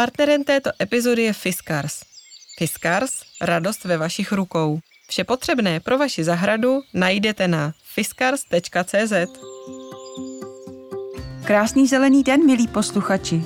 Partnerem 0.00 0.44
této 0.44 0.70
epizody 0.82 1.22
je 1.22 1.32
Fiskars. 1.32 2.00
Fiskars, 2.58 3.12
radost 3.40 3.84
ve 3.84 3.96
vašich 3.96 4.32
rukou. 4.32 4.80
Vše 5.08 5.24
potřebné 5.24 5.80
pro 5.80 5.98
vaši 5.98 6.24
zahradu 6.24 6.82
najdete 6.94 7.48
na 7.48 7.72
fiskars.cz. 7.94 9.12
Krásný 11.44 11.86
zelený 11.86 12.22
den, 12.22 12.46
milí 12.46 12.68
posluchači. 12.68 13.42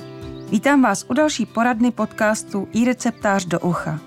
Vítám 0.49 0.81
vás 0.81 1.05
u 1.09 1.13
další 1.13 1.45
poradny 1.45 1.91
podcastu 1.91 2.67
i 2.73 2.85
receptář 2.85 3.45
do 3.45 3.59
ucha. 3.59 3.99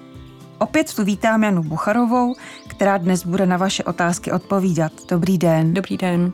Opět 0.58 0.94
tu 0.94 1.04
vítám 1.04 1.42
Janu 1.42 1.62
Bucharovou, 1.62 2.34
která 2.68 2.98
dnes 2.98 3.26
bude 3.26 3.46
na 3.46 3.56
vaše 3.56 3.84
otázky 3.84 4.32
odpovídat. 4.32 4.92
Dobrý 5.08 5.38
den. 5.38 5.74
Dobrý 5.74 5.96
den. 5.96 6.32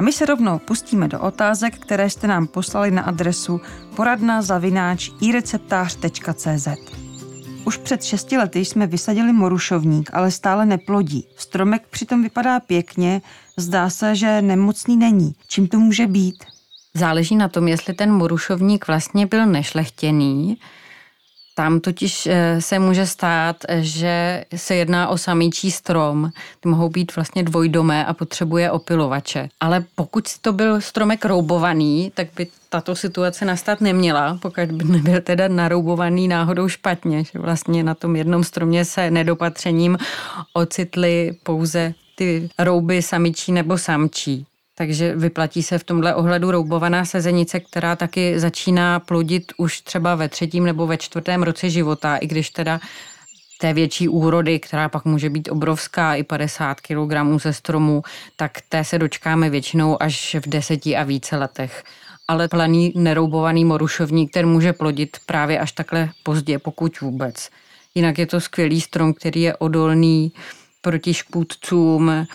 A 0.00 0.02
my 0.02 0.12
se 0.12 0.26
rovnou 0.26 0.58
pustíme 0.58 1.08
do 1.08 1.20
otázek, 1.20 1.78
které 1.78 2.10
jste 2.10 2.26
nám 2.26 2.46
poslali 2.46 2.90
na 2.90 3.02
adresu 3.02 3.60
poradna. 3.96 4.42
Už 7.64 7.76
před 7.76 8.04
šesti 8.04 8.38
lety 8.38 8.64
jsme 8.64 8.86
vysadili 8.86 9.32
morušovník, 9.32 10.10
ale 10.12 10.30
stále 10.30 10.66
neplodí. 10.66 11.26
Stromek 11.36 11.82
přitom 11.90 12.22
vypadá 12.22 12.60
pěkně, 12.60 13.22
zdá 13.56 13.90
se, 13.90 14.16
že 14.16 14.42
nemocný 14.42 14.96
není. 14.96 15.34
Čím 15.48 15.68
to 15.68 15.78
může 15.78 16.06
být? 16.06 16.44
Záleží 16.94 17.36
na 17.36 17.48
tom, 17.48 17.68
jestli 17.68 17.94
ten 17.94 18.12
morušovník 18.12 18.86
vlastně 18.86 19.26
byl 19.26 19.46
nešlechtěný, 19.46 20.56
tam 21.60 21.80
totiž 21.80 22.26
eh, 22.26 22.60
se 22.60 22.78
může 22.78 23.06
stát, 23.06 23.56
že 23.80 24.44
se 24.56 24.74
jedná 24.74 25.08
o 25.08 25.18
samíčí 25.18 25.70
strom. 25.70 26.30
Ty 26.60 26.68
mohou 26.68 26.88
být 26.88 27.16
vlastně 27.16 27.42
dvojdomé 27.42 28.06
a 28.06 28.14
potřebuje 28.14 28.70
opilovače. 28.70 29.48
Ale 29.60 29.84
pokud 29.94 30.38
to 30.40 30.52
byl 30.52 30.80
stromek 30.80 31.24
roubovaný, 31.24 32.12
tak 32.14 32.26
by 32.36 32.46
tato 32.68 32.96
situace 32.96 33.44
nastat 33.44 33.80
neměla, 33.80 34.38
pokud 34.42 34.72
by 34.72 34.84
nebyl 34.84 35.20
teda 35.20 35.48
naroubovaný 35.48 36.28
náhodou 36.28 36.68
špatně, 36.68 37.24
že 37.24 37.38
vlastně 37.38 37.82
na 37.82 37.94
tom 37.94 38.16
jednom 38.16 38.44
stromě 38.44 38.84
se 38.84 39.10
nedopatřením 39.10 39.98
ocitly 40.52 41.36
pouze 41.42 41.94
ty 42.14 42.48
rouby 42.58 43.02
samičí 43.02 43.52
nebo 43.52 43.78
samčí. 43.78 44.46
Takže 44.80 45.16
vyplatí 45.16 45.62
se 45.62 45.78
v 45.78 45.84
tomhle 45.84 46.14
ohledu 46.14 46.50
roubovaná 46.50 47.04
sezenice, 47.04 47.60
která 47.60 47.96
taky 47.96 48.40
začíná 48.40 49.00
plodit 49.00 49.52
už 49.56 49.80
třeba 49.80 50.14
ve 50.14 50.28
třetím 50.28 50.64
nebo 50.64 50.86
ve 50.86 50.96
čtvrtém 50.96 51.42
roce 51.42 51.70
života, 51.70 52.16
i 52.16 52.26
když 52.26 52.50
teda 52.50 52.80
té 53.60 53.72
větší 53.72 54.08
úrody, 54.08 54.58
která 54.60 54.88
pak 54.88 55.04
může 55.04 55.30
být 55.30 55.48
obrovská, 55.48 56.14
i 56.14 56.22
50 56.22 56.80
kg 56.80 57.42
ze 57.42 57.52
stromu, 57.52 58.02
tak 58.36 58.52
té 58.68 58.84
se 58.84 58.98
dočkáme 58.98 59.50
většinou 59.50 60.02
až 60.02 60.36
v 60.40 60.48
deseti 60.48 60.96
a 60.96 61.02
více 61.02 61.36
letech. 61.36 61.84
Ale 62.28 62.48
planý 62.48 62.92
neroubovaný 62.96 63.64
morušovník, 63.64 64.32
ten 64.32 64.48
může 64.48 64.72
plodit 64.72 65.16
právě 65.26 65.58
až 65.58 65.72
takhle 65.72 66.10
pozdě, 66.22 66.58
pokud 66.58 67.00
vůbec. 67.00 67.50
Jinak 67.94 68.18
je 68.18 68.26
to 68.26 68.40
skvělý 68.40 68.80
strom, 68.80 69.14
který 69.14 69.42
je 69.42 69.56
odolný 69.56 70.32
proti 70.80 71.14
škůdcům, 71.14 72.26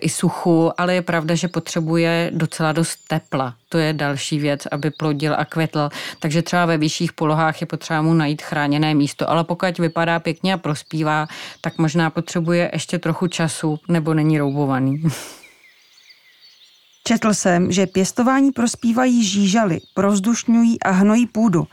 i 0.00 0.08
suchu, 0.08 0.80
ale 0.80 0.94
je 0.94 1.02
pravda, 1.02 1.34
že 1.34 1.48
potřebuje 1.48 2.30
docela 2.34 2.72
dost 2.72 2.98
tepla. 3.08 3.54
To 3.68 3.78
je 3.78 3.92
další 3.92 4.38
věc, 4.38 4.66
aby 4.70 4.90
plodil 4.90 5.34
a 5.38 5.44
kvetl. 5.44 5.88
Takže 6.20 6.42
třeba 6.42 6.66
ve 6.66 6.78
vyšších 6.78 7.12
polohách 7.12 7.60
je 7.60 7.66
potřeba 7.66 8.02
mu 8.02 8.14
najít 8.14 8.42
chráněné 8.42 8.94
místo, 8.94 9.30
ale 9.30 9.44
pokud 9.44 9.78
vypadá 9.78 10.18
pěkně 10.18 10.54
a 10.54 10.56
prospívá, 10.56 11.26
tak 11.60 11.78
možná 11.78 12.10
potřebuje 12.10 12.70
ještě 12.72 12.98
trochu 12.98 13.26
času 13.26 13.78
nebo 13.88 14.14
není 14.14 14.38
roubovaný. 14.38 15.02
Četl 17.04 17.34
jsem, 17.34 17.72
že 17.72 17.86
pěstování 17.86 18.52
prospívají 18.52 19.24
žížaly, 19.24 19.80
provzdušňují 19.94 20.82
a 20.82 20.90
hnojí 20.90 21.26
půdu, 21.26 21.66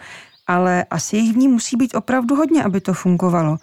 ale 0.47 0.85
asi 0.89 1.17
jich 1.17 1.33
v 1.33 1.37
ní 1.37 1.47
musí 1.47 1.77
být 1.77 1.95
opravdu 1.95 2.35
hodně, 2.35 2.63
aby 2.63 2.81
to 2.81 2.93
fungovalo. 2.93 3.57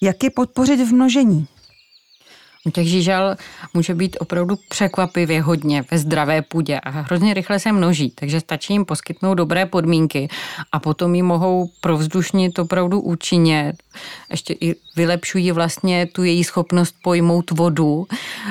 Jak 0.00 0.24
je 0.24 0.30
podpořit 0.30 0.80
v 0.80 0.92
množení? 0.92 1.46
Těch 2.70 2.88
žížal 2.88 3.36
může 3.74 3.94
být 3.94 4.16
opravdu 4.20 4.56
překvapivě 4.68 5.42
hodně 5.42 5.84
ve 5.90 5.98
zdravé 5.98 6.42
půdě 6.42 6.80
a 6.80 6.90
hrozně 6.90 7.34
rychle 7.34 7.58
se 7.58 7.72
množí, 7.72 8.10
takže 8.10 8.40
stačí 8.40 8.72
jim 8.72 8.84
poskytnout 8.84 9.34
dobré 9.34 9.66
podmínky 9.66 10.28
a 10.72 10.78
potom 10.78 11.14
ji 11.14 11.22
mohou 11.22 11.70
provzdušnit 11.80 12.58
opravdu 12.58 13.00
účinně. 13.00 13.72
Ještě 14.30 14.54
i 14.60 14.74
vylepšují 14.96 15.52
vlastně 15.52 16.06
tu 16.06 16.24
její 16.24 16.44
schopnost 16.44 16.94
pojmout 17.02 17.50
vodu. 17.50 18.06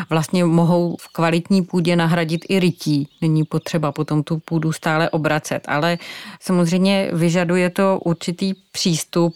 Vlastně 0.09 0.45
mohou 0.45 0.97
v 0.99 1.07
kvalitní 1.07 1.61
půdě 1.61 1.95
nahradit 1.95 2.45
i 2.49 2.59
rytí. 2.59 3.07
Není 3.21 3.43
potřeba 3.43 3.91
potom 3.91 4.23
tu 4.23 4.37
půdu 4.37 4.71
stále 4.71 5.09
obracet, 5.09 5.63
ale 5.67 5.97
samozřejmě 6.39 7.09
vyžaduje 7.13 7.69
to 7.69 7.99
určitý 8.03 8.53
přístup 8.71 9.35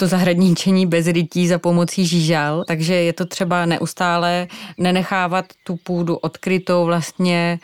to 0.00 0.06
zahradničení 0.06 0.86
bez 0.86 1.06
rytí 1.06 1.48
za 1.48 1.58
pomocí 1.58 2.06
žížal, 2.06 2.64
takže 2.66 2.94
je 2.94 3.12
to 3.12 3.26
třeba 3.26 3.66
neustále 3.66 4.48
nenechávat 4.78 5.44
tu 5.64 5.76
půdu 5.76 6.16
odkrytou 6.16 6.84
vlastně 6.84 7.58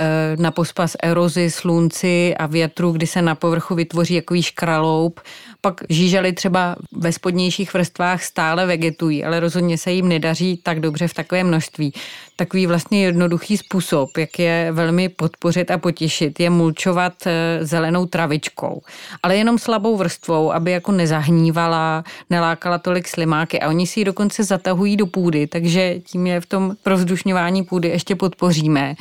eh, 0.00 0.36
na 0.36 0.50
pospas 0.50 0.96
erozi, 1.02 1.50
slunci 1.50 2.36
a 2.36 2.46
větru, 2.46 2.92
kdy 2.92 3.06
se 3.06 3.22
na 3.22 3.34
povrchu 3.34 3.74
vytvoří 3.74 4.14
jaký 4.14 4.42
škraloup 4.42 5.20
pak 5.60 5.80
žížaly 5.88 6.32
třeba 6.32 6.76
ve 6.92 7.12
spodnějších 7.12 7.74
vrstvách 7.74 8.22
stále 8.22 8.66
vegetují, 8.66 9.24
ale 9.24 9.40
rozhodně 9.40 9.78
se 9.78 9.92
jim 9.92 10.08
nedaří 10.08 10.56
tak 10.56 10.80
dobře 10.80 11.08
v 11.08 11.14
takové 11.14 11.44
množství. 11.44 11.92
Takový 12.40 12.66
vlastně 12.66 13.04
jednoduchý 13.04 13.56
způsob, 13.56 14.16
jak 14.16 14.38
je 14.38 14.68
velmi 14.72 15.08
podpořit 15.08 15.70
a 15.70 15.78
potěšit, 15.78 16.40
je 16.40 16.50
mulčovat 16.50 17.26
eh, 17.26 17.58
zelenou 17.60 18.06
travičkou. 18.06 18.82
Ale 19.22 19.36
jenom 19.36 19.58
slabou 19.58 19.96
vrstvou, 19.96 20.52
aby 20.52 20.70
jako 20.70 20.92
nezahnívala, 20.92 22.04
nelákala 22.30 22.78
tolik 22.78 23.08
slimáky. 23.08 23.60
A 23.60 23.68
oni 23.68 23.86
si 23.86 24.00
ji 24.00 24.04
dokonce 24.04 24.44
zatahují 24.44 24.96
do 24.96 25.06
půdy, 25.06 25.46
takže 25.46 25.98
tím 25.98 26.26
je 26.26 26.40
v 26.40 26.46
tom 26.46 26.76
provzdušňování 26.82 27.64
půdy 27.64 27.88
ještě 27.88 28.16
podpoříme. 28.16 28.94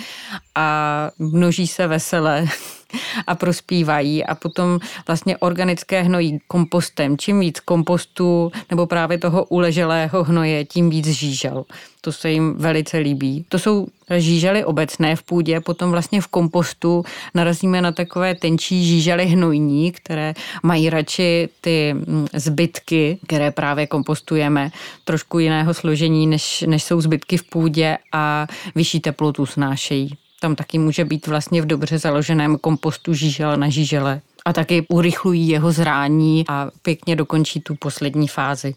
A 0.55 1.09
množí 1.19 1.67
se 1.67 1.87
vesele 1.87 2.45
a 3.27 3.35
prospívají 3.35 4.25
a 4.25 4.35
potom 4.35 4.79
vlastně 5.07 5.37
organické 5.37 6.01
hnojí 6.01 6.39
kompostem. 6.47 7.17
Čím 7.17 7.39
víc 7.39 7.59
kompostu 7.59 8.51
nebo 8.69 8.85
právě 8.85 9.17
toho 9.17 9.45
uleželého 9.45 10.23
hnoje, 10.23 10.65
tím 10.65 10.89
víc 10.89 11.07
žížel. 11.07 11.65
To 12.01 12.11
se 12.11 12.31
jim 12.31 12.53
velice 12.57 12.97
líbí. 12.97 13.45
To 13.49 13.59
jsou 13.59 13.87
žížely 14.17 14.63
obecné 14.65 15.15
v 15.15 15.23
půdě, 15.23 15.59
potom 15.59 15.91
vlastně 15.91 16.21
v 16.21 16.27
kompostu 16.27 17.03
narazíme 17.33 17.81
na 17.81 17.91
takové 17.91 18.35
tenčí 18.35 18.85
žížely 18.85 19.25
hnojní, 19.25 19.91
které 19.91 20.33
mají 20.63 20.89
radši 20.89 21.49
ty 21.61 21.93
mm, 21.93 22.27
zbytky, 22.33 23.19
které 23.27 23.51
právě 23.51 23.87
kompostujeme, 23.87 24.71
trošku 25.05 25.39
jiného 25.39 25.73
složení, 25.73 26.27
než, 26.27 26.63
než 26.67 26.83
jsou 26.83 27.01
zbytky 27.01 27.37
v 27.37 27.43
půdě 27.43 27.97
a 28.11 28.47
vyšší 28.75 28.99
teplotu 28.99 29.45
snášejí. 29.45 30.17
Tam 30.39 30.55
taky 30.55 30.77
může 30.77 31.05
být 31.05 31.27
vlastně 31.27 31.61
v 31.61 31.65
dobře 31.65 31.99
založeném 31.99 32.57
kompostu 32.57 33.13
žížel 33.13 33.57
na 33.57 33.69
žížele 33.69 34.21
a 34.45 34.53
taky 34.53 34.85
urychlují 34.89 35.47
jeho 35.47 35.71
zrání 35.71 36.45
a 36.49 36.71
pěkně 36.81 37.15
dokončí 37.15 37.61
tu 37.61 37.75
poslední 37.75 38.27
fázi. 38.27 38.73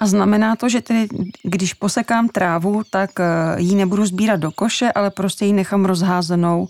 A 0.00 0.06
znamená 0.06 0.56
to, 0.56 0.68
že 0.68 0.80
tedy, 0.80 1.08
když 1.42 1.74
posekám 1.74 2.28
trávu, 2.28 2.82
tak 2.90 3.20
eh, 3.20 3.24
ji 3.58 3.74
nebudu 3.74 4.06
sbírat 4.06 4.40
do 4.40 4.50
koše, 4.50 4.92
ale 4.92 5.10
prostě 5.10 5.44
ji 5.44 5.52
nechám 5.52 5.84
rozházenou 5.84 6.68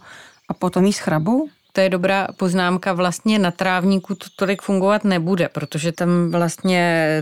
a 0.49 0.55
potom 0.55 0.85
ji 0.85 0.93
schrabu? 0.93 1.49
To 1.76 1.81
je 1.81 1.88
dobrá 1.88 2.28
poznámka, 2.37 2.92
vlastně 2.92 3.38
na 3.38 3.50
trávníku 3.50 4.14
to 4.14 4.26
tolik 4.37 4.62
fungovat 4.62 5.04
nebude, 5.04 5.48
protože 5.48 5.92
tam 5.92 6.31
vlastně 6.31 6.81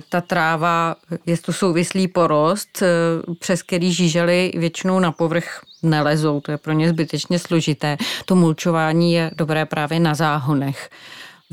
ta 0.09 0.21
tráva, 0.21 0.97
je 1.27 1.39
to 1.39 1.53
souvislý 1.53 2.09
porost, 2.09 2.83
eh, 2.83 2.87
přes 3.39 3.63
který 3.63 3.93
žížely 3.93 4.53
většinou 4.57 4.99
na 4.99 5.13
povrch 5.13 5.61
nelezou, 5.83 6.41
to 6.41 6.51
je 6.51 6.59
pro 6.59 6.73
ně 6.73 6.89
zbytečně 6.89 7.39
složité. 7.39 7.97
To 8.25 8.35
mulčování 8.35 9.13
je 9.13 9.31
dobré 9.35 9.67
právě 9.67 10.01
na 10.01 10.15
záhonech 10.15 10.91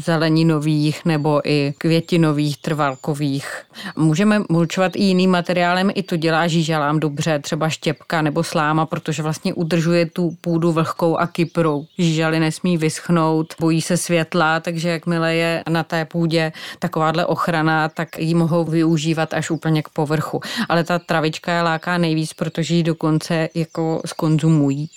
zeleninových 0.04 1.06
nebo 1.06 1.42
i 1.44 1.74
květinových, 1.78 2.58
trvalkových. 2.58 3.64
Můžeme 3.96 4.42
mulčovat 4.50 4.96
i 4.96 5.04
jiným 5.04 5.32
materiálem, 5.32 5.92
i 5.96 6.04
to 6.04 6.16
dělá 6.16 6.48
žížalám 6.48 7.00
dobře, 7.00 7.40
třeba 7.40 7.70
štěpka 7.70 8.22
nebo 8.22 8.44
sláma, 8.44 8.86
protože 8.86 9.24
vlastně 9.24 9.54
udržuje 9.54 10.06
tu 10.06 10.38
půdu 10.42 10.72
vlhkou 10.72 11.18
a 11.18 11.28
kyprou. 11.28 11.86
Žížaly 11.98 12.40
nesmí 12.40 12.78
vyschnout, 12.78 13.54
bojí 13.60 13.82
se 13.82 13.98
světla, 13.98 14.60
takže 14.60 14.90
jakmile 14.90 15.36
je 15.36 15.64
na 15.70 15.84
té 15.84 16.06
půdě 16.06 16.52
takováhle 16.80 17.26
ochrana, 17.26 17.90
tak 17.90 18.20
ji 18.20 18.34
mohou 18.34 18.64
využívat 18.64 19.34
až 19.34 19.52
úplně 19.52 19.84
k 19.84 19.90
povrchu. 19.90 20.42
Ale 20.70 20.84
ta 20.84 21.00
travička 21.00 21.54
je 21.54 21.62
láká 21.62 21.98
nejvíc, 21.98 22.34
protože 22.34 22.76
ji 22.76 22.84
dokonce 22.84 23.50
jako 23.56 24.02
skonzumují. 24.06 24.90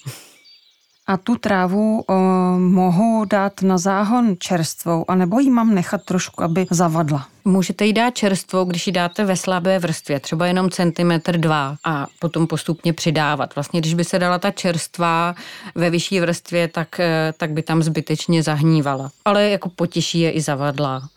A 1.07 1.17
tu 1.17 1.37
trávu 1.37 2.01
o, 2.01 2.15
mohu 2.59 3.25
dát 3.25 3.63
na 3.63 3.79
záhon 3.79 4.37
čerstvou, 4.39 5.05
anebo 5.09 5.39
ji 5.39 5.51
mám 5.51 5.75
nechat 5.75 6.05
trošku, 6.05 6.43
aby 6.43 6.67
zavadla? 6.71 7.27
Můžete 7.45 7.87
jí 7.87 7.93
dát 7.93 8.11
čerstvou, 8.11 8.65
když 8.65 8.87
ji 8.87 8.93
dáte 8.93 9.25
ve 9.25 9.37
slabé 9.37 9.79
vrstvě, 9.79 10.21
třeba 10.21 10.47
jenom 10.47 10.71
centimetr 10.71 11.37
dva 11.37 11.77
a 11.85 12.07
potom 12.21 12.47
postupně 12.47 12.93
přidávat. 12.93 13.55
Vlastně, 13.55 13.81
když 13.81 13.95
by 13.95 14.05
se 14.05 14.19
dala 14.19 14.39
ta 14.39 14.51
čerstvá 14.51 15.35
ve 15.75 15.91
vyšší 15.91 16.21
vrstvě, 16.21 16.69
tak, 16.69 17.01
eh, 17.01 17.33
tak 17.37 17.51
by 17.51 17.63
tam 17.63 17.83
zbytečně 17.83 18.43
zahnívala. 18.43 19.11
Ale 19.25 19.51
jako 19.51 19.69
potěší 19.69 20.21
je 20.21 20.31
i 20.33 20.41
zavadlá. 20.41 21.09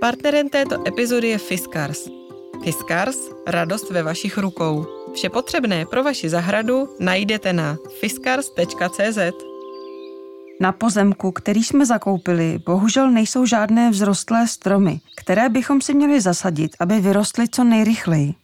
Partnerem 0.00 0.48
této 0.48 0.88
epizody 0.88 1.28
je 1.28 1.38
Fiskars. 1.38 2.08
Fiskars, 2.64 3.16
radost 3.46 3.90
ve 3.90 4.02
vašich 4.02 4.38
rukou. 4.38 4.95
Vše 5.16 5.28
potřebné 5.30 5.86
pro 5.86 6.02
vaši 6.02 6.28
zahradu 6.28 6.88
najdete 7.00 7.52
na 7.52 7.76
fiskars.cz. 8.00 9.18
Na 10.60 10.72
pozemku, 10.72 11.32
který 11.32 11.64
jsme 11.64 11.86
zakoupili, 11.86 12.58
bohužel 12.66 13.10
nejsou 13.10 13.46
žádné 13.46 13.90
vzrostlé 13.90 14.48
stromy, 14.48 15.00
které 15.16 15.48
bychom 15.48 15.80
si 15.80 15.94
měli 15.94 16.20
zasadit, 16.20 16.76
aby 16.80 17.00
vyrostly 17.00 17.48
co 17.48 17.64
nejrychleji. 17.64 18.34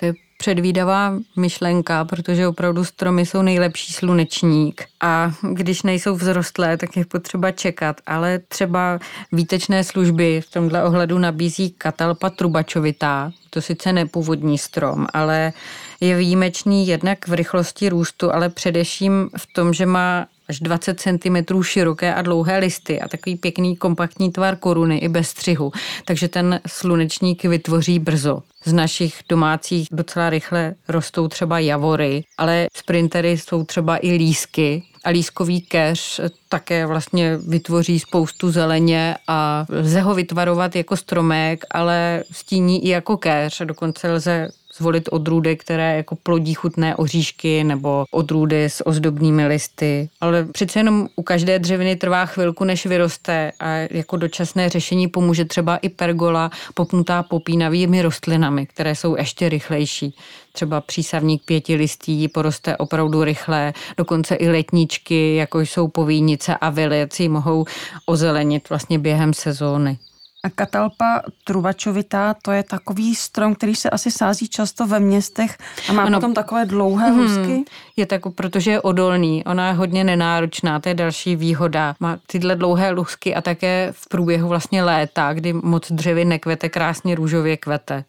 To 0.00 0.06
je 0.06 0.12
předvídavá 0.44 1.14
myšlenka, 1.36 2.04
protože 2.04 2.48
opravdu 2.48 2.84
stromy 2.84 3.26
jsou 3.26 3.42
nejlepší 3.42 3.92
slunečník. 3.92 4.84
A 5.00 5.32
když 5.52 5.82
nejsou 5.82 6.16
vzrostlé, 6.16 6.76
tak 6.76 6.96
je 6.96 7.04
potřeba 7.04 7.50
čekat, 7.50 8.00
ale 8.06 8.38
třeba 8.38 8.98
výtečné 9.32 9.84
služby 9.84 10.40
v 10.40 10.50
tomhle 10.50 10.84
ohledu 10.84 11.18
nabízí 11.18 11.70
katalpa 11.70 12.30
trubačovitá, 12.30 13.32
to 13.50 13.62
sice 13.62 13.92
nepůvodní 13.92 14.58
strom, 14.58 15.06
ale 15.12 15.52
je 16.00 16.16
výjimečný 16.16 16.86
jednak 16.86 17.28
v 17.28 17.32
rychlosti 17.32 17.88
růstu, 17.88 18.34
ale 18.34 18.48
především 18.48 19.30
v 19.36 19.52
tom, 19.52 19.72
že 19.72 19.86
má 19.86 20.26
až 20.48 20.60
20 20.60 21.00
cm 21.00 21.62
široké 21.62 22.14
a 22.14 22.22
dlouhé 22.22 22.58
listy 22.58 23.00
a 23.00 23.08
takový 23.08 23.36
pěkný 23.36 23.76
kompaktní 23.76 24.32
tvar 24.32 24.56
koruny 24.56 24.98
i 24.98 25.08
bez 25.08 25.28
střihu. 25.28 25.72
Takže 26.04 26.28
ten 26.28 26.60
slunečník 26.66 27.44
vytvoří 27.44 27.98
brzo. 27.98 28.42
Z 28.64 28.72
našich 28.72 29.20
domácích 29.28 29.88
docela 29.92 30.30
rychle 30.30 30.74
rostou 30.88 31.28
třeba 31.28 31.58
javory, 31.58 32.24
ale 32.38 32.68
sprintery 32.76 33.38
jsou 33.38 33.64
třeba 33.64 34.06
i 34.06 34.10
lísky, 34.12 34.82
a 35.04 35.10
lískový 35.10 35.60
keř 35.60 36.20
také 36.48 36.86
vlastně 36.86 37.36
vytvoří 37.36 38.00
spoustu 38.00 38.50
zeleně 38.50 39.16
a 39.28 39.66
lze 39.68 40.00
ho 40.00 40.14
vytvarovat 40.14 40.76
jako 40.76 40.96
stromek, 40.96 41.64
ale 41.70 42.24
stíní 42.30 42.84
i 42.84 42.88
jako 42.88 43.16
keř. 43.16 43.62
Dokonce 43.64 44.12
lze 44.12 44.48
zvolit 44.76 45.08
odrůdy, 45.12 45.56
které 45.56 45.96
jako 45.96 46.16
plodí 46.16 46.54
chutné 46.54 46.96
oříšky 46.96 47.64
nebo 47.64 48.04
odrůdy 48.10 48.64
s 48.64 48.86
ozdobnými 48.86 49.46
listy. 49.46 50.08
Ale 50.20 50.44
přece 50.44 50.78
jenom 50.78 51.08
u 51.16 51.22
každé 51.22 51.58
dřeviny 51.58 51.96
trvá 51.96 52.26
chvilku, 52.26 52.64
než 52.64 52.86
vyroste 52.86 53.52
a 53.60 53.68
jako 53.90 54.16
dočasné 54.16 54.68
řešení 54.68 55.08
pomůže 55.08 55.44
třeba 55.44 55.76
i 55.76 55.88
pergola 55.88 56.50
popnutá 56.74 57.22
popínavými 57.22 58.02
rostlinami, 58.02 58.66
které 58.66 58.94
jsou 58.94 59.16
ještě 59.16 59.48
rychlejší. 59.48 60.16
Třeba 60.52 60.80
přísavník 60.80 61.42
pěti 61.44 61.74
listí 61.74 62.28
poroste 62.28 62.76
opravdu 62.76 63.24
rychle, 63.24 63.72
dokonce 63.96 64.34
i 64.34 64.48
letničky, 64.48 65.36
jako 65.36 65.60
jsou 65.60 65.88
povínice 65.88 66.56
a 66.56 66.70
vilici, 66.70 67.28
mohou 67.28 67.64
ozelenit 68.06 68.68
vlastně 68.68 68.98
během 68.98 69.34
sezóny. 69.34 69.98
A 70.44 70.50
katalpa 70.50 71.22
trubačovitá, 71.44 72.34
to 72.42 72.52
je 72.52 72.62
takový 72.62 73.14
strom, 73.14 73.54
který 73.54 73.74
se 73.74 73.90
asi 73.90 74.10
sází 74.10 74.48
často 74.48 74.86
ve 74.86 75.00
městech 75.00 75.58
a 75.88 75.92
má 75.92 76.02
ano. 76.02 76.18
potom 76.18 76.34
takové 76.34 76.64
dlouhé 76.64 77.10
hmm, 77.10 77.20
lusky. 77.20 77.64
Je 77.96 78.06
tak, 78.06 78.22
protože 78.34 78.70
je 78.70 78.80
odolný, 78.80 79.44
ona 79.44 79.68
je 79.68 79.74
hodně 79.74 80.04
nenáročná, 80.04 80.80
to 80.80 80.88
je 80.88 80.94
další 80.94 81.36
výhoda. 81.36 81.94
Má 82.00 82.18
tyhle 82.26 82.56
dlouhé 82.56 82.90
lusky 82.90 83.34
a 83.34 83.40
také 83.40 83.88
v 83.92 84.08
průběhu 84.08 84.48
vlastně 84.48 84.82
léta, 84.84 85.32
kdy 85.32 85.52
moc 85.52 85.92
dřevy 85.92 86.24
nekvete, 86.24 86.68
krásně 86.68 87.14
růžově 87.14 87.56
kvete. 87.56 88.04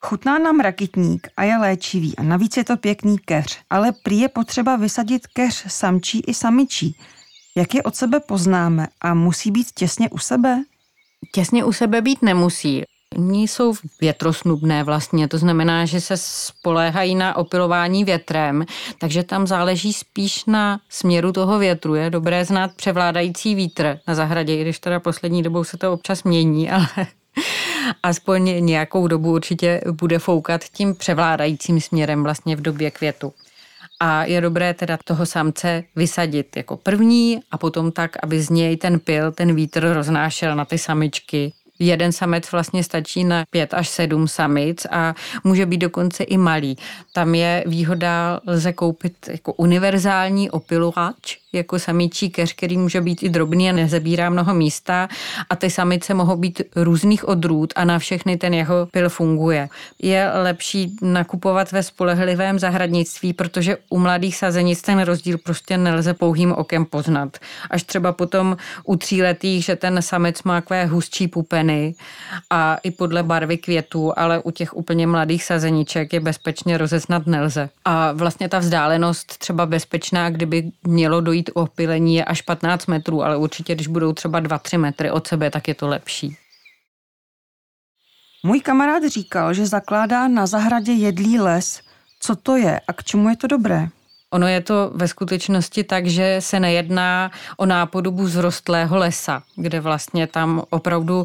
Chutná 0.00 0.38
nám 0.38 0.60
rakitník 0.60 1.28
a 1.36 1.42
je 1.42 1.56
léčivý 1.56 2.16
a 2.16 2.22
navíc 2.22 2.56
je 2.56 2.64
to 2.64 2.76
pěkný 2.76 3.18
keř, 3.18 3.58
ale 3.70 3.92
prý 4.02 4.18
je 4.18 4.28
potřeba 4.28 4.76
vysadit 4.76 5.26
keř 5.26 5.64
samčí 5.68 6.20
i 6.26 6.34
samičí. 6.34 6.96
Jak 7.56 7.74
je 7.74 7.82
od 7.82 7.96
sebe 7.96 8.20
poznáme 8.20 8.86
a 9.00 9.14
musí 9.14 9.50
být 9.50 9.66
těsně 9.74 10.10
u 10.10 10.18
sebe? 10.18 10.62
Těsně 11.32 11.64
u 11.64 11.72
sebe 11.72 12.02
být 12.02 12.22
nemusí. 12.22 12.82
Oni 13.16 13.48
jsou 13.48 13.74
větrosnubné 14.00 14.84
vlastně, 14.84 15.28
to 15.28 15.38
znamená, 15.38 15.84
že 15.84 16.00
se 16.00 16.16
spoléhají 16.16 17.14
na 17.14 17.36
opilování 17.36 18.04
větrem, 18.04 18.64
takže 18.98 19.22
tam 19.22 19.46
záleží 19.46 19.92
spíš 19.92 20.44
na 20.44 20.80
směru 20.88 21.32
toho 21.32 21.58
větru. 21.58 21.94
Je 21.94 22.10
dobré 22.10 22.44
znát 22.44 22.70
převládající 22.76 23.54
vítr 23.54 23.98
na 24.08 24.14
zahradě, 24.14 24.56
i 24.56 24.62
když 24.62 24.78
teda 24.78 25.00
poslední 25.00 25.42
dobou 25.42 25.64
se 25.64 25.76
to 25.76 25.92
občas 25.92 26.24
mění, 26.24 26.70
ale 26.70 27.06
aspoň 28.02 28.64
nějakou 28.64 29.08
dobu 29.08 29.32
určitě 29.32 29.80
bude 29.90 30.18
foukat 30.18 30.64
tím 30.64 30.94
převládajícím 30.94 31.80
směrem 31.80 32.22
vlastně 32.22 32.56
v 32.56 32.60
době 32.60 32.90
květu 32.90 33.32
a 34.00 34.24
je 34.24 34.40
dobré 34.40 34.74
teda 34.74 34.98
toho 35.04 35.26
samce 35.26 35.84
vysadit 35.96 36.56
jako 36.56 36.76
první 36.76 37.40
a 37.50 37.58
potom 37.58 37.92
tak, 37.92 38.16
aby 38.22 38.42
z 38.42 38.50
něj 38.50 38.76
ten 38.76 39.00
pil, 39.00 39.32
ten 39.32 39.54
vítr 39.54 39.92
roznášel 39.92 40.56
na 40.56 40.64
ty 40.64 40.78
samičky. 40.78 41.52
Jeden 41.78 42.12
samec 42.12 42.52
vlastně 42.52 42.84
stačí 42.84 43.24
na 43.24 43.44
pět 43.50 43.74
až 43.74 43.88
sedm 43.88 44.28
samic 44.28 44.86
a 44.90 45.14
může 45.44 45.66
být 45.66 45.78
dokonce 45.78 46.24
i 46.24 46.36
malý. 46.36 46.76
Tam 47.12 47.34
je 47.34 47.64
výhoda, 47.66 48.40
lze 48.46 48.72
koupit 48.72 49.14
jako 49.28 49.52
univerzální 49.52 50.50
opilovač, 50.50 51.36
jako 51.52 51.78
samičí 51.78 52.30
keř, 52.30 52.52
který 52.52 52.78
může 52.78 53.00
být 53.00 53.22
i 53.22 53.28
drobný 53.28 53.70
a 53.70 53.72
nezabírá 53.72 54.30
mnoho 54.30 54.54
místa 54.54 55.08
a 55.50 55.56
ty 55.56 55.70
samice 55.70 56.14
mohou 56.14 56.36
být 56.36 56.62
různých 56.76 57.28
odrůd 57.28 57.72
a 57.76 57.84
na 57.84 57.98
všechny 57.98 58.36
ten 58.36 58.54
jeho 58.54 58.86
pil 58.86 59.08
funguje. 59.08 59.68
Je 60.02 60.30
lepší 60.34 60.96
nakupovat 61.02 61.72
ve 61.72 61.82
spolehlivém 61.82 62.58
zahradnictví, 62.58 63.32
protože 63.32 63.76
u 63.90 63.98
mladých 63.98 64.36
sazenic 64.36 64.82
ten 64.82 65.00
rozdíl 65.00 65.38
prostě 65.38 65.78
nelze 65.78 66.14
pouhým 66.14 66.52
okem 66.52 66.84
poznat. 66.84 67.38
Až 67.70 67.82
třeba 67.82 68.12
potom 68.12 68.56
u 68.84 68.96
tříletých, 68.96 69.64
že 69.64 69.76
ten 69.76 70.02
samec 70.02 70.42
má 70.42 70.60
takové 70.60 70.86
hustší 70.86 71.28
pupeny 71.28 71.94
a 72.50 72.76
i 72.82 72.90
podle 72.90 73.22
barvy 73.22 73.58
květů, 73.58 74.12
ale 74.16 74.38
u 74.38 74.50
těch 74.50 74.76
úplně 74.76 75.06
mladých 75.06 75.44
sazeniček 75.44 76.12
je 76.12 76.20
bezpečně 76.20 76.78
rozeznat 76.78 77.26
nelze. 77.26 77.68
A 77.84 78.12
vlastně 78.12 78.48
ta 78.48 78.58
vzdálenost 78.58 79.38
třeba 79.38 79.66
bezpečná, 79.66 80.30
kdyby 80.30 80.70
mělo 80.86 81.20
dojít 81.20 81.47
opilení 81.52 82.16
je 82.16 82.24
až 82.24 82.42
15 82.42 82.86
metrů, 82.86 83.22
ale 83.22 83.36
určitě, 83.36 83.74
když 83.74 83.86
budou 83.86 84.12
třeba 84.12 84.40
2-3 84.40 84.78
metry 84.78 85.10
od 85.10 85.26
sebe, 85.26 85.50
tak 85.50 85.68
je 85.68 85.74
to 85.74 85.88
lepší. 85.88 86.36
Můj 88.42 88.60
kamarád 88.60 89.02
říkal, 89.04 89.54
že 89.54 89.66
zakládá 89.66 90.28
na 90.28 90.46
zahradě 90.46 90.92
jedlý 90.92 91.40
les. 91.40 91.80
Co 92.20 92.36
to 92.36 92.56
je 92.56 92.80
a 92.80 92.92
k 92.92 93.04
čemu 93.04 93.28
je 93.28 93.36
to 93.36 93.46
dobré? 93.46 93.88
Ono 94.30 94.46
je 94.46 94.60
to 94.60 94.90
ve 94.94 95.08
skutečnosti 95.08 95.84
tak, 95.84 96.06
že 96.06 96.36
se 96.40 96.60
nejedná 96.60 97.30
o 97.56 97.66
nápodobu 97.66 98.28
zrostlého 98.28 98.96
lesa, 98.96 99.42
kde 99.56 99.80
vlastně 99.80 100.26
tam 100.26 100.62
opravdu 100.70 101.24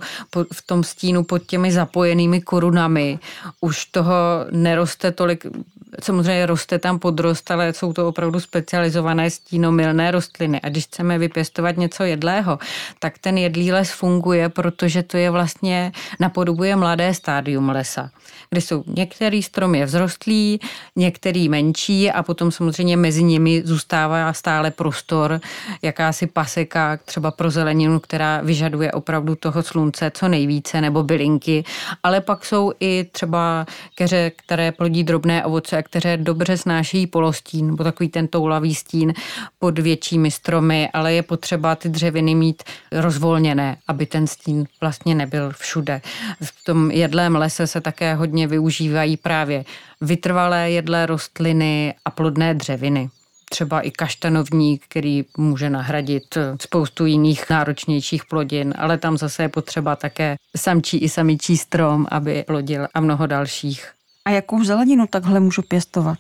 v 0.54 0.62
tom 0.66 0.84
stínu 0.84 1.24
pod 1.24 1.40
těmi 1.40 1.72
zapojenými 1.72 2.42
korunami 2.42 3.20
už 3.62 3.86
toho 3.86 4.14
neroste 4.52 5.12
tolik, 5.12 5.46
samozřejmě 6.02 6.46
roste 6.46 6.80
tam 6.80 7.00
podrost, 7.00 7.52
ale 7.52 7.74
jsou 7.74 7.94
to 7.94 8.08
opravdu 8.08 8.40
specializované 8.40 9.30
stínomilné 9.30 10.12
rostliny. 10.12 10.62
A 10.62 10.70
když 10.70 10.86
chceme 10.86 11.18
vypěstovat 11.18 11.78
něco 11.78 12.04
jedlého, 12.04 12.60
tak 13.00 13.18
ten 13.18 13.38
jedlý 13.38 13.72
les 13.72 13.92
funguje, 13.92 14.50
protože 14.50 15.04
to 15.04 15.18
je 15.18 15.30
vlastně 15.30 15.92
napodobuje 16.20 16.76
mladé 16.76 17.14
stádium 17.14 17.70
lesa, 17.70 18.10
kde 18.50 18.62
jsou 18.62 18.84
některý 18.88 19.44
strom 19.44 19.76
je 19.76 19.86
vzrostlý, 19.86 20.60
některý 20.96 21.50
menší 21.50 22.12
a 22.12 22.24
potom 22.24 22.52
samozřejmě 22.52 22.98
mezi 22.98 23.24
nimi 23.24 23.62
zůstává 23.66 24.34
stále 24.34 24.72
prostor, 24.72 25.40
jakási 25.82 26.28
paseka 26.28 27.00
třeba 27.06 27.32
pro 27.32 27.52
zeleninu, 27.52 28.00
která 28.00 28.42
vyžaduje 28.42 28.92
opravdu 28.92 29.36
toho 29.36 29.64
slunce 29.64 30.12
co 30.14 30.28
nejvíce, 30.28 30.82
nebo 30.82 31.04
bylinky, 31.04 31.64
ale 32.04 32.22
pak 32.22 32.46
jsou 32.46 32.72
i 32.80 33.10
třeba 33.12 33.66
keře, 33.96 34.32
které 34.36 34.72
plodí 34.72 35.04
drobné 35.04 35.46
ovoce 35.46 35.83
a 35.84 35.90
které 35.90 36.18
dobře 36.18 36.58
snáší 36.58 37.08
polostín, 37.08 37.68
nebo 37.68 37.84
takový 37.84 38.10
ten 38.10 38.28
toulavý 38.28 38.76
stín 38.76 39.14
pod 39.60 39.80
většími 39.80 40.32
stromy, 40.32 40.90
ale 40.94 41.14
je 41.14 41.24
potřeba 41.24 41.76
ty 41.76 41.90
dřeviny 41.90 42.36
mít 42.36 42.64
rozvolněné, 42.92 43.78
aby 43.88 44.06
ten 44.06 44.28
stín 44.28 44.66
vlastně 44.82 45.16
nebyl 45.16 45.52
všude. 45.52 46.02
V 46.42 46.64
tom 46.64 46.92
jedlém 46.92 47.36
lese 47.36 47.68
se 47.68 47.82
také 47.82 48.16
hodně 48.16 48.48
využívají 48.48 49.18
právě 49.18 49.66
vytrvalé 50.02 50.72
jedlé 50.72 51.06
rostliny 51.06 51.94
a 52.06 52.12
plodné 52.12 52.54
dřeviny 52.54 53.10
třeba 53.50 53.82
i 53.82 53.92
kaštanovník, 53.92 54.84
který 54.88 55.26
může 55.38 55.70
nahradit 55.70 56.38
spoustu 56.62 57.06
jiných 57.06 57.50
náročnějších 57.50 58.26
plodin, 58.26 58.74
ale 58.78 58.98
tam 58.98 59.18
zase 59.18 59.44
je 59.44 59.50
potřeba 59.50 59.96
také 59.96 60.36
samčí 60.58 60.98
i 60.98 61.10
samičí 61.10 61.58
strom, 61.58 62.08
aby 62.12 62.44
plodil 62.48 62.88
a 62.94 63.00
mnoho 63.00 63.28
dalších. 63.28 63.92
A 64.26 64.30
jakou 64.30 64.64
zeleninu 64.64 65.08
takhle 65.08 65.40
můžu 65.40 65.62
pěstovat? 65.62 66.18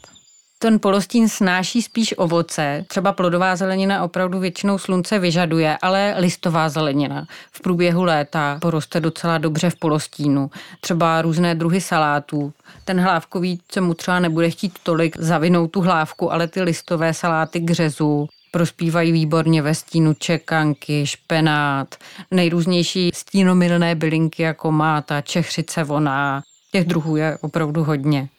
ten 0.63 0.79
polostín 0.79 1.29
snáší 1.29 1.81
spíš 1.81 2.13
ovoce. 2.17 2.85
Třeba 2.87 3.13
plodová 3.13 3.55
zelenina 3.55 4.03
opravdu 4.03 4.39
většinou 4.39 4.77
slunce 4.77 5.19
vyžaduje, 5.19 5.77
ale 5.81 6.15
listová 6.17 6.69
zelenina 6.69 7.27
v 7.51 7.61
průběhu 7.61 8.03
léta 8.03 8.57
poroste 8.61 8.99
docela 8.99 9.37
dobře 9.37 9.69
v 9.69 9.75
polostínu. 9.75 10.51
Třeba 10.81 11.21
různé 11.21 11.55
druhy 11.55 11.81
salátů. 11.81 12.53
Ten 12.85 12.99
hlávkový 12.99 13.59
se 13.71 13.81
mu 13.81 13.93
třeba 13.93 14.19
nebude 14.19 14.49
chtít 14.49 14.79
tolik 14.83 15.17
zavinout 15.19 15.71
tu 15.71 15.81
hlávku, 15.81 16.33
ale 16.33 16.47
ty 16.47 16.61
listové 16.61 17.13
saláty 17.13 17.59
k 17.59 17.71
řezu 17.71 18.27
prospívají 18.51 19.11
výborně 19.11 19.61
ve 19.61 19.75
stínu 19.75 20.13
čekanky, 20.13 21.07
špenát, 21.07 21.95
nejrůznější 22.31 23.11
stínomilné 23.13 23.95
bylinky 23.95 24.43
jako 24.43 24.71
máta, 24.71 25.21
čechřice 25.21 25.83
voná. 25.83 26.41
Těch 26.73 26.85
druhů 26.85 27.15
je 27.15 27.37
opravdu 27.41 27.83
hodně. 27.83 28.29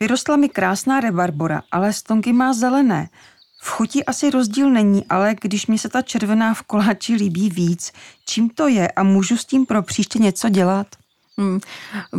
Vyrostla 0.00 0.36
mi 0.36 0.48
krásná 0.48 1.00
rebarbora, 1.00 1.62
ale 1.72 1.92
stonky 1.92 2.32
má 2.32 2.52
zelené. 2.52 3.08
V 3.62 3.70
chuti 3.70 4.04
asi 4.04 4.30
rozdíl 4.30 4.70
není, 4.70 5.06
ale 5.06 5.34
když 5.40 5.66
mi 5.66 5.78
se 5.78 5.88
ta 5.88 6.02
červená 6.02 6.54
v 6.54 6.62
koláči 6.62 7.14
líbí 7.14 7.50
víc, 7.50 7.92
čím 8.26 8.50
to 8.50 8.68
je 8.68 8.88
a 8.88 9.02
můžu 9.02 9.36
s 9.36 9.44
tím 9.44 9.66
pro 9.66 9.82
příště 9.82 10.18
něco 10.18 10.48
dělat? 10.48 10.86
Hmm. 11.38 11.60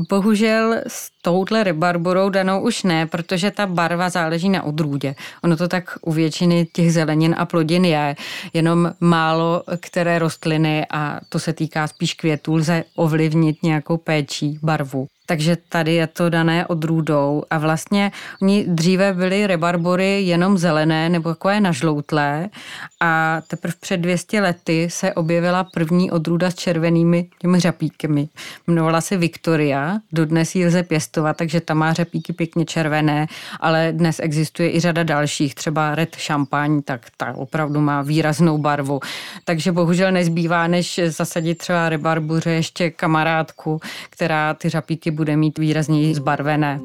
Bohužel 0.10 0.76
s 0.88 1.10
touhle 1.22 1.64
rebarborou 1.64 2.30
danou 2.30 2.62
už 2.62 2.84
ne, 2.84 3.08
protože 3.08 3.52
ta 3.52 3.68
barva 3.68 4.10
záleží 4.10 4.50
na 4.50 4.64
odrůdě. 4.64 5.16
Ono 5.44 5.58
to 5.58 5.68
tak 5.68 5.98
u 6.02 6.12
většiny 6.12 6.68
těch 6.74 6.94
zelenin 6.94 7.36
a 7.38 7.46
plodin 7.46 7.86
je, 7.86 8.16
jenom 8.54 8.94
málo 9.00 9.64
které 9.80 10.20
rostliny 10.20 10.86
a 10.90 11.20
to 11.30 11.40
se 11.40 11.54
týká 11.54 11.88
spíš 11.88 12.14
květů, 12.14 12.56
lze 12.56 12.84
ovlivnit 12.96 13.64
nějakou 13.64 13.98
péčí 13.98 14.60
barvu 14.64 15.08
takže 15.32 15.58
tady 15.70 15.94
je 15.94 16.08
to 16.08 16.30
dané 16.30 16.68
odrůdou 16.68 17.44
a 17.50 17.58
vlastně 17.58 18.12
oni 18.42 18.66
dříve 18.68 19.14
byly 19.14 19.48
rebarbory 19.48 20.22
jenom 20.22 20.58
zelené 20.58 21.10
nebo 21.10 21.30
takové 21.30 21.60
nažloutlé 21.60 22.50
a 23.00 23.42
teprve 23.48 23.74
před 23.80 23.98
200 23.98 24.42
lety 24.42 24.88
se 24.90 25.14
objevila 25.14 25.64
první 25.64 26.12
odrůda 26.12 26.52
s 26.52 26.56
červenými 26.56 27.30
těmi 27.40 27.60
řapíkami. 27.60 28.30
Jmenovala 28.68 29.02
se 29.02 29.18
Victoria, 29.18 30.00
dodnes 30.12 30.56
ji 30.56 30.68
lze 30.68 30.84
pěstovat, 30.84 31.38
takže 31.38 31.62
ta 31.62 31.74
má 31.74 31.94
řapíky 31.94 32.34
pěkně 32.34 32.66
červené, 32.66 33.28
ale 33.60 33.92
dnes 33.92 34.20
existuje 34.20 34.76
i 34.76 34.80
řada 34.80 35.04
dalších, 35.04 35.56
třeba 35.56 35.96
Red 35.96 36.16
Champagne, 36.16 36.82
tak 36.82 37.08
ta 37.18 37.34
opravdu 37.36 37.82
má 37.82 38.02
výraznou 38.02 38.58
barvu. 38.58 39.00
Takže 39.46 39.72
bohužel 39.72 40.12
nezbývá, 40.12 40.68
než 40.68 41.00
zasadit 41.08 41.58
třeba 41.58 41.90
rebarbuře 41.90 42.52
ještě 42.52 42.90
kamarádku, 42.90 43.80
která 44.10 44.54
ty 44.54 44.70
řapíky 44.70 45.12
bude 45.22 45.38
mít 45.38 45.60
výrazněji 45.60 46.16
zbarvené. 46.16 46.82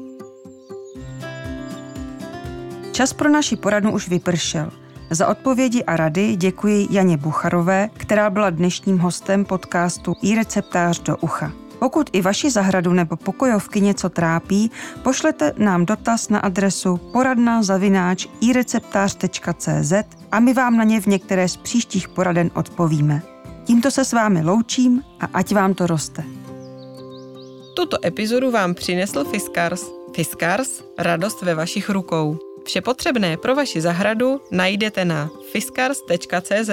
Čas 2.91 3.13
pro 3.13 3.29
naši 3.29 3.55
poradnu 3.55 3.91
už 3.91 4.09
vypršel. 4.09 4.71
Za 5.09 5.27
odpovědi 5.27 5.83
a 5.83 5.97
rady 5.97 6.35
děkuji 6.35 6.87
Janě 6.89 7.17
Bucharové, 7.17 7.89
která 7.97 8.29
byla 8.29 8.49
dnešním 8.49 8.97
hostem 8.99 9.45
podcastu 9.45 10.13
i 10.21 10.35
receptář 10.35 11.01
do 11.01 11.17
ucha. 11.17 11.51
Pokud 11.79 12.09
i 12.13 12.21
vaši 12.21 12.51
zahradu 12.51 12.93
nebo 12.93 13.15
pokojovky 13.15 13.81
něco 13.81 14.09
trápí, 14.09 14.71
pošlete 15.03 15.53
nám 15.57 15.85
dotaz 15.85 16.29
na 16.29 16.39
adresu 16.39 16.97
poradna 16.97 17.63
zavináč 17.63 18.27
ireceptář.cz 18.41 19.93
a 20.31 20.39
my 20.39 20.53
vám 20.53 20.77
na 20.77 20.83
ně 20.83 21.01
v 21.01 21.05
některé 21.05 21.47
z 21.47 21.57
příštích 21.57 22.09
poraden 22.09 22.51
odpovíme. 22.53 23.21
Tímto 23.63 23.91
se 23.91 24.05
s 24.05 24.13
vámi 24.13 24.45
loučím 24.45 25.03
a 25.19 25.25
ať 25.33 25.53
vám 25.53 25.73
to 25.73 25.87
roste. 25.87 26.36
Tuto 27.77 28.05
epizodu 28.05 28.51
vám 28.51 28.73
přinesl 28.73 29.23
Fiskars. 29.23 29.85
Fiskars, 30.15 30.83
radost 30.97 31.41
ve 31.41 31.55
vašich 31.55 31.89
rukou. 31.89 32.37
Vše 32.65 32.81
potřebné 32.81 33.37
pro 33.37 33.55
vaši 33.55 33.81
zahradu 33.81 34.41
najdete 34.51 35.05
na 35.05 35.29
fiskars.cz. 35.51 36.69